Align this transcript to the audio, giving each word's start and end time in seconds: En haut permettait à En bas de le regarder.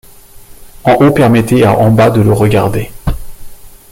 En 0.83 0.93
haut 0.95 1.11
permettait 1.13 1.63
à 1.63 1.77
En 1.77 1.91
bas 1.91 2.09
de 2.09 2.21
le 2.21 2.33
regarder. 2.33 2.89